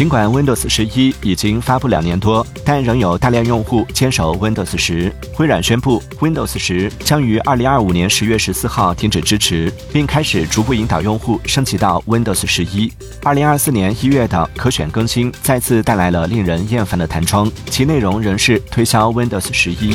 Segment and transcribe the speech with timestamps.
[0.00, 5.12] 尽管 windows 十一已经发布两年多但仍有大量用户坚守 windows 十。
[5.38, 12.90] 微软宣布 windows 十将于二零二五年十月十四号停止支持并开始逐步引导用户升级到 windows 十一。
[13.22, 19.94] 二零二四年一月的可选更新再次带来了令人厌烦的弹窗其内容仍是推销 windows 十一。